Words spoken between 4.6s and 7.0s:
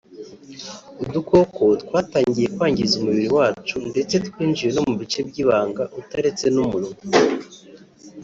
no mu bice by’ibanga utaretse n’umunwa